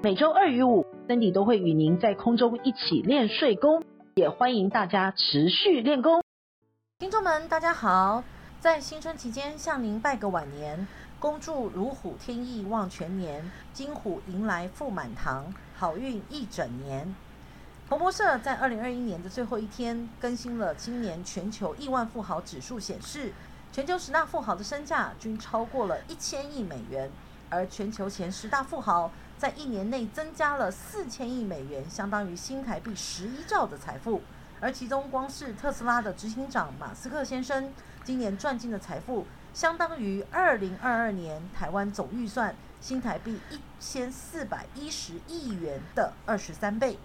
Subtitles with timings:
[0.00, 0.86] 每周二与五。
[1.08, 3.82] 森迪都会与您在空中一起练睡功，
[4.14, 6.22] 也欢迎大家持续练功。
[7.00, 8.22] 听众们，大家好，
[8.60, 10.86] 在新春期间向您拜个晚年，
[11.18, 17.12] 恭祝如虎添翼旺全年，金虎迎来富满堂，好运一整年。
[17.88, 23.32] 彭博社在二零二一年的最后一天更新了今年全球亿万富豪指数，显示
[23.72, 27.10] 全球十大富豪的身价均超过了一千亿美元，
[27.50, 29.10] 而全球前十大富豪。
[29.38, 34.20] 在一年内增加了四千亿美元，相当于新台币十一兆的财富。
[34.60, 37.72] 而其中，光是特斯拉的执行长马斯克先生，
[38.02, 46.98] 今年赚进的财富，相当于二零二二年台湾总预算新台币一千四百一十亿元的二十三倍。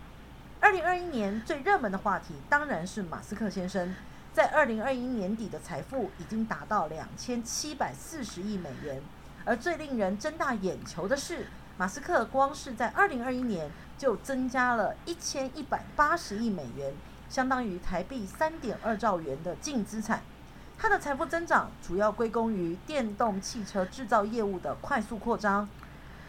[0.59, 3.93] 二零二一年最热门的话题，当然是马斯克先生
[4.33, 8.99] 在二零二一年底的财富已经达到两千七百四十亿美元。
[9.45, 16.93] 而最令人睁大眼球的是，马斯克光是在二零二一年就增加了一千一百八十亿美元，
[17.29, 20.21] 相当于台币三点二兆元的净资产。
[20.77, 25.67] 他的财富增长主要归功于电动汽车制造业务的快速扩张。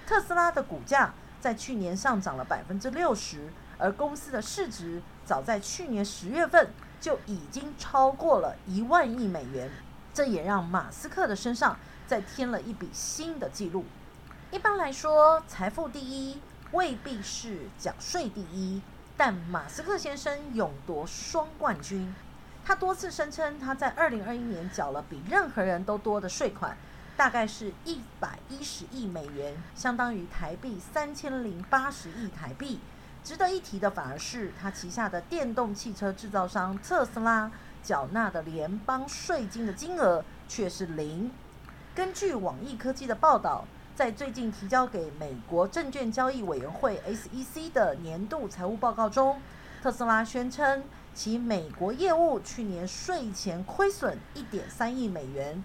[0.06, 3.48] 特斯拉的股价在去年上涨了百分之六十，
[3.78, 6.70] 而公司的市值早在去年十月份
[7.00, 9.70] 就已经超过了一万亿美元。
[10.14, 11.76] 这也让马斯克的身上
[12.06, 13.84] 再添了一笔新的记录。
[14.52, 18.80] 一般来说，财富第一未必是缴税第一，
[19.16, 22.14] 但马斯克先生勇夺双冠军。
[22.64, 26.76] 他多次声称他在二零二一年缴了比任何人都多的税款，
[27.16, 32.78] 大概是一百一十亿美元，相当于台币三千零八十亿台币。
[33.24, 37.50] 值得一提的反而是他旗下的电动汽车制造商特斯拉
[37.84, 41.31] 缴纳的联邦税金的金额却是零。
[41.95, 43.65] 根据网易科技的报道。
[43.97, 49.41] 在最近提交给美国证券交易委员会 SEC 的年度财务报告中，
[49.81, 50.83] 特斯拉宣称
[51.15, 55.62] 其美国业务去年税前亏损一点三亿美元。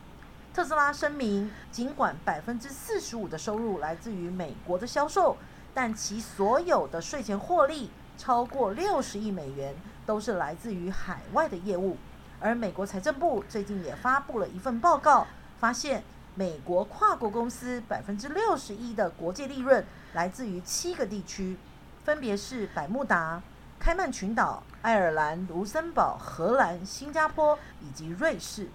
[0.53, 5.35] 特斯拉声明，尽管百分之四十五的收入来自于美国的销售，
[5.73, 9.73] 但其所有的税前获利超过六十亿美元
[10.05, 11.97] 都是来自于海外的业务。
[12.39, 15.27] 而美国财政部最近也发布了一份报告，
[15.59, 16.03] 发现。
[16.35, 19.83] 美国跨国公司百分之六十一的国际利润
[20.13, 21.57] 来自于七个地区，
[22.05, 23.41] 分别是百慕达、
[23.77, 28.69] 开曼群岛、爱尔兰、卢森堡、荷兰、新加坡以及瑞士。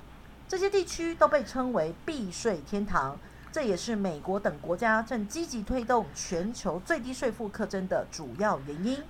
[0.46, 3.16] 这些地区都被称为避税天堂，
[3.50, 9.02] 这也是美国等国家正积极推动全球最低税负课征的主要原因。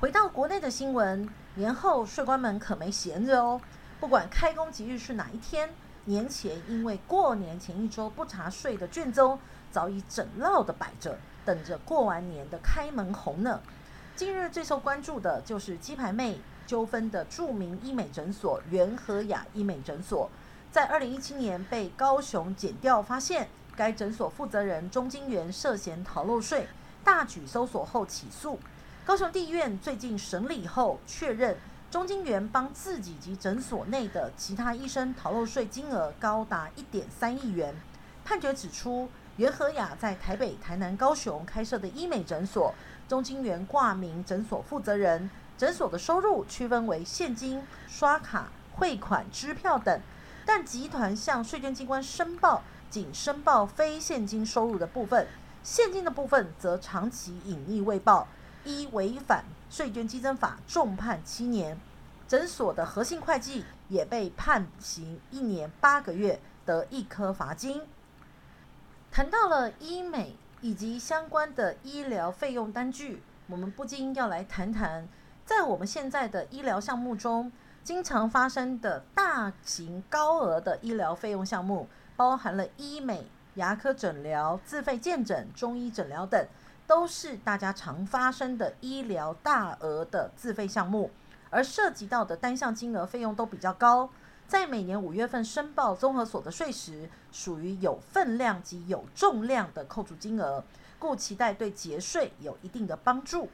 [0.00, 3.58] 回到国内的新闻，年后税官们可没闲着哦，
[3.98, 5.70] 不管开工吉日是哪一天。
[6.08, 9.36] 年前因为过年前一周不查税的卷宗
[9.72, 13.60] 早已整落的摆着，等着过完年的开门红呢。
[14.14, 20.30] 近日最受关注的就是鸡排妹纠纷的著名医美诊所元和雅医美诊所，
[20.70, 26.68] 在二零一七年被高雄检调发现，该诊所负责人钟金元涉嫌逃漏税，
[27.02, 28.60] 大举搜索后起诉。
[29.04, 31.56] 高雄地院最近审理后确认。
[31.96, 37.74] 钟金源帮自己及诊所内的其他医生逃漏税金额高达一点三亿元。
[38.22, 42.74] 判决指出，袁和雅在台北、台南、高雄开设的医美诊所，
[43.08, 49.98] 钟金源挂名诊所负责人，诊所的收入区分为现金、刷卡、汇款、支票等，
[50.44, 55.26] 但集团向税捐机关申报仅申报非现金收入的部分，
[55.62, 58.28] 现金的部分则长期隐匿未报。
[58.66, 61.78] 一违反税捐稽征法，重判七年。
[62.26, 67.80] 诊所的核心会计也被判刑一年八个月，得一颗罚金。
[69.12, 75.06] 谈到了医美以及相关的医疗费用单据，我们不禁要来谈谈，
[75.44, 77.52] 在我们现在的医疗项目中，
[77.84, 86.44] 经常发生的大型高额的医疗费用项目，包含了医美、牙科诊疗、自费健诊、中医诊疗等。
[86.86, 91.10] 都是大家常发生的医疗大额的自费项目，
[91.50, 94.08] 而涉及到的单项金额费用都比较高。
[94.46, 100.62] 在每年五月份申报综合所得税时，属于有分量及有重量的扣除金额，
[100.98, 103.48] 故期待对节税有一定的帮助。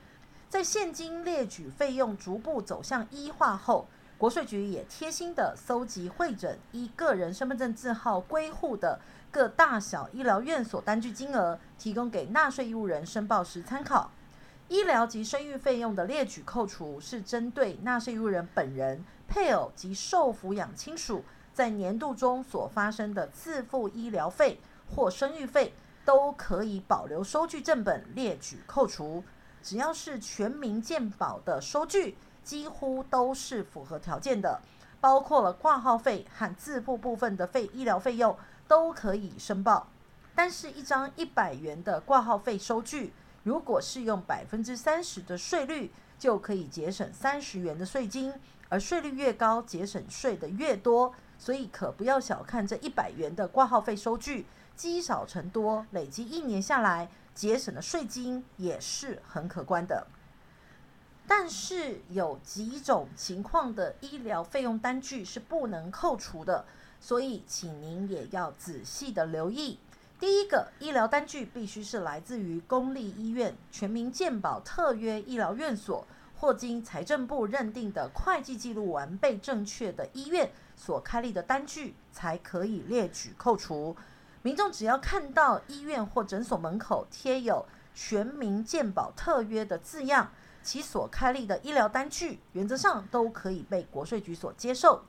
[0.50, 3.88] 在现金列举费用逐步走向一化后，
[4.22, 9.00] 国税局也贴心地搜集汇整依个人身份证字号归户的
[9.32, 14.12] 各大小医疗院所单据金额，提供给纳税义务人申报时参考。
[14.68, 24.60] 医疗及生育费用的列举扣除是针对纳税义务人本人、配偶及受抚养亲属在年度中所发生的自付医疗费
[24.94, 29.24] 或生育费，都可以保留收据正本列举扣除。
[29.64, 34.60] 只要是全民健保的收据，几乎都是符合条件的，
[35.00, 38.36] 包括了挂号费和自付部分的费医疗费用
[38.66, 39.88] 都可以申报。
[40.34, 43.12] 但是，一张一百元的挂号费收据，
[43.42, 48.32] 如果是用百分之三十的税率，就可以节省三十元的税金，
[48.68, 51.14] 而税率越高，节省税的越多。
[51.38, 54.46] 所以可不要小看这一百元的挂号费收据，
[54.76, 60.06] 积少成多，累积一年下来，节省的税金也是很可观的。
[61.34, 66.66] 但是有几种情况的医疗费用单据是不能扣除的，
[67.00, 69.78] 所以请您也要仔细的留意。
[70.20, 76.06] 第一个，医疗单据必须是来自于公立医院、全民健保特约医疗院所
[76.36, 83.96] 或经财政部认定的会计记录完备正确的医院所开立的单据，才可以列举扣除。
[84.42, 87.64] 民众只要看到医院或诊所门口贴有
[87.96, 90.30] “全民健保特约”的字样，
[90.62, 95.02] 其所开立的医疗单据原则上都可以被国税局所接受。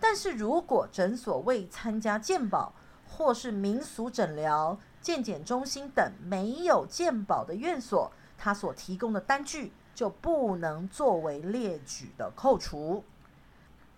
[0.00, 2.72] 但是如果诊所未参加健保，
[3.06, 13.02] 或是民俗诊疗、健检中心等没有健保的院所，他所提供的单据就不能作为列举的扣除。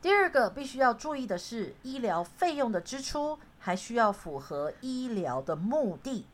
[0.01, 6.25] 第二个必须要注意的是，医疗费用的支出还需要符合医疗的目的，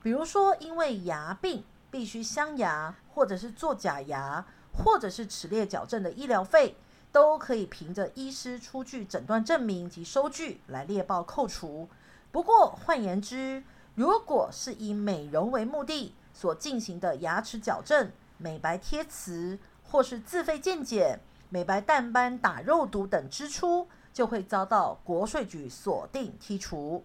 [0.00, 6.76] 比如说因为牙病必须镶牙，或者是做假牙，或者是齿列矫正的医疗费，
[7.10, 11.88] 都可以凭着医师出具诊断证明及收据来列报扣除。
[12.30, 13.64] 不过，换言之，
[13.94, 21.18] 如果是以美容为目的所进行的牙齿矫正、美白贴瓷，或是自费健检、
[21.48, 27.02] 美白淡斑、打肉毒等支出，就会遭到国税局锁定剔除。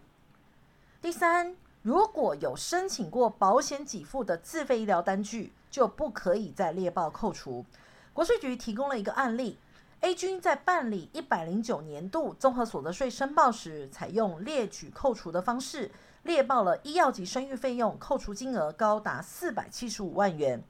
[1.02, 7.66] 第三，如果有申请过保险给付的自费医疗单据，就不可以再列报扣除。
[8.14, 9.58] 国税局提供了一个案例。
[10.02, 15.92] A 君在办理一百零九年度综合所得税申报时，采用列举扣除的方式，
[16.24, 20.64] 列报了医药及生育费用扣除金额高达四百七十五万元。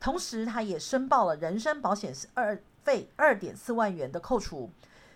[0.00, 4.70] 同时，他也申报了人身保险二费二点四万元的扣除。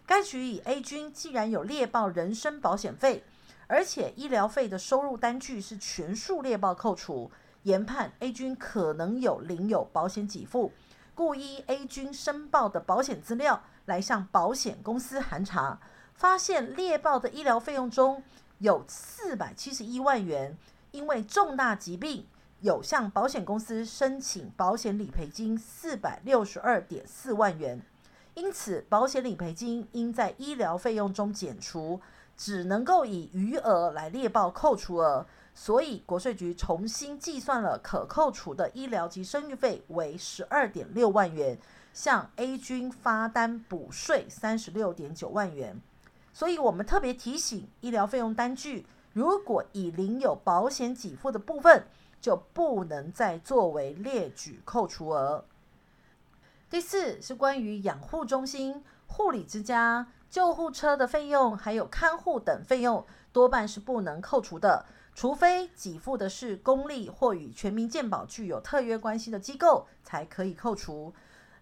[0.05, 3.25] 该局以 A 君既然有列报人身保险费，
[3.67, 7.31] 而且医疗费的收入单据是全数列报扣除，
[7.63, 10.73] 研判 A 君可能有领有保险给付。
[11.15, 15.79] 故依 A 君申报的保险资料来向保险公司函查，
[16.15, 18.23] 发现列报的医疗费用中
[18.59, 20.59] 有四百七十一万元，
[20.91, 22.27] 因为重大疾病
[22.61, 27.81] 有向保险公司申请保险理赔金四百六十二点四万元，
[28.35, 32.01] 因此保险理赔金应在医疗费用中减除，
[32.37, 35.27] 只能够以余额来列报扣除额。
[35.55, 41.57] 所以，国税局重新计算了可扣除的医疗及生育费为十二点六万元，
[41.93, 45.81] 向 A 君发单补税三十六点九万元。
[46.33, 51.87] 所以我们特别提醒，医疗费用单据如果已领有保险给付的部分，
[52.21, 55.45] 就不能再作为列举扣除额。
[56.69, 64.85] 第四是关于养护中心、护理之家、救护车的费用，还有看护等费用，多半是不能扣除的。
[65.15, 71.15] 除非给付的是公立或与全民健保具有特约关系的机构，才可以扣除。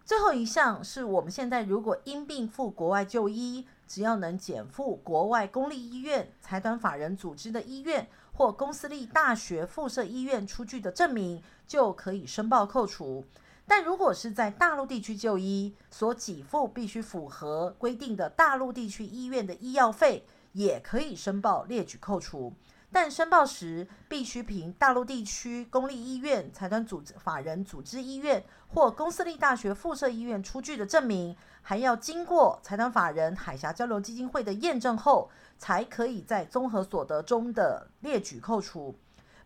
[0.07, 13.23] 最后一项是我们现在如果因病赴国外就医，只要能减负国外公立医院、财团法人组织的医院或公私立大学附设医院出具的证明，就可以申报扣除。
[13.67, 22.53] 但如果是在大陆地区就医，所给付必须符合规定的大陆地区医院的医药费，也可以申报列举扣除。
[22.95, 38.95] 但申报时必须凭大陆地区公立医院、财团组织、法人组织医院或公私立大学附设医院出具的证明，还要经过财团法人海峡交流基金会的验证后，才可以在综合所得中的列举扣除。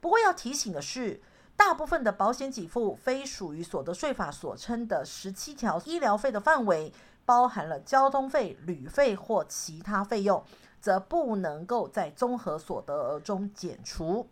[0.00, 1.20] 不过要提醒的是，
[1.56, 6.92] 大部分的保险给付非属于所得税法所称的十七条医疗费的范围，
[7.24, 10.42] 包含了交通费、旅费或其他费用。
[10.78, 14.28] 则不能够在综合所得额中减除。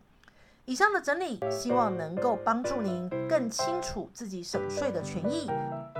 [0.66, 5.50] 以上的整理，希望能够帮助您更清楚自己省税的权益。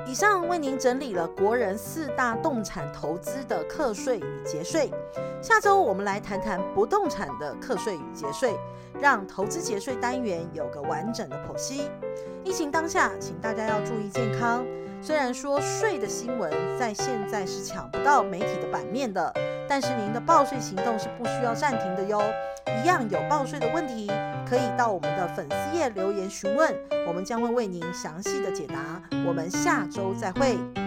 [0.06, 4.90] 以上为您整理了国人四大动产投资的课税与节税。
[5.42, 8.56] 下周我们来谈谈不动产的课税与节税，
[8.98, 11.90] 让投资节税单元有个完整的剖析。
[12.42, 14.64] 疫情当下，请大家要注意健康。
[15.02, 19.30] 虽然说税的新闻在现在是抢不到媒体的版面的，
[19.68, 22.22] 但是您的报税行动是不需要暂停的哟。
[22.82, 24.10] 一样有报税的问题，
[24.46, 26.74] 可以到我们的粉丝页留言询问，
[27.06, 29.02] 我们将会为您详细的解答。
[29.26, 30.83] 我们下周再会。